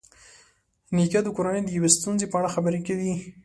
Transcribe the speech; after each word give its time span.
نیکه 0.95 1.19
د 1.23 1.27
کورنۍ 1.35 1.61
د 1.65 1.69
یوې 1.77 1.89
ستونزې 1.97 2.25
په 2.31 2.35
اړه 2.39 2.53
خبرې 2.55 2.79
کوي. 2.87 3.13